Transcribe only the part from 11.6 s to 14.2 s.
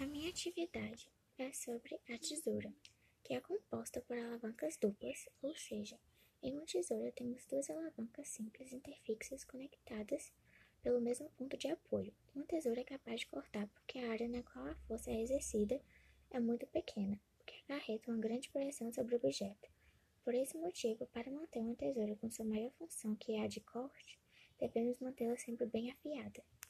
apoio. Uma tesoura é capaz de cortar porque a